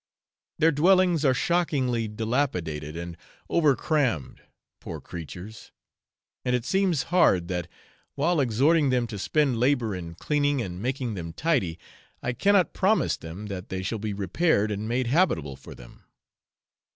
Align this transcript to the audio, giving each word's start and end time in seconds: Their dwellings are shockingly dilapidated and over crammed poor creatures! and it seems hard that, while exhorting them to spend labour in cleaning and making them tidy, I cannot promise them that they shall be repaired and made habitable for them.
Their 0.57 0.71
dwellings 0.71 1.23
are 1.23 1.33
shockingly 1.35 2.07
dilapidated 2.07 2.97
and 2.97 3.15
over 3.51 3.75
crammed 3.75 4.41
poor 4.79 4.99
creatures! 4.99 5.71
and 6.43 6.55
it 6.55 6.65
seems 6.65 7.03
hard 7.13 7.49
that, 7.49 7.67
while 8.15 8.39
exhorting 8.39 8.89
them 8.89 9.05
to 9.05 9.19
spend 9.19 9.59
labour 9.59 9.93
in 9.93 10.15
cleaning 10.15 10.59
and 10.59 10.81
making 10.81 11.13
them 11.13 11.33
tidy, 11.33 11.77
I 12.23 12.33
cannot 12.33 12.73
promise 12.73 13.15
them 13.15 13.45
that 13.45 13.69
they 13.69 13.83
shall 13.83 13.99
be 13.99 14.15
repaired 14.15 14.71
and 14.71 14.87
made 14.89 15.05
habitable 15.05 15.55
for 15.55 15.75
them. 15.75 16.03